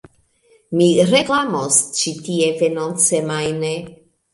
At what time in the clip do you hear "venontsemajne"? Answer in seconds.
2.67-3.77